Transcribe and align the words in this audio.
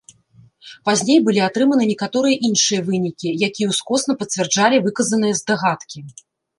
Пазней 0.89 1.19
былі 1.27 1.41
атрыманы 1.49 1.83
некаторыя 1.91 2.41
іншыя 2.51 2.81
вынікі, 2.89 3.37
якія 3.51 3.67
ўскосна 3.75 4.13
пацвярджалі 4.25 4.85
выказаныя 4.91 5.33
здагадкі. 5.45 5.99